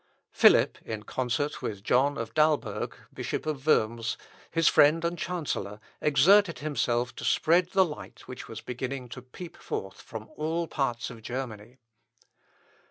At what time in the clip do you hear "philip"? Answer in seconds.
0.31-0.79